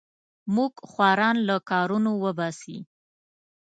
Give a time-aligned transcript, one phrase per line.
[0.55, 2.77] موږ خواران له کارونو وباسې.